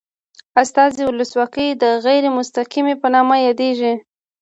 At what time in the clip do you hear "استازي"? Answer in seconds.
0.61-1.03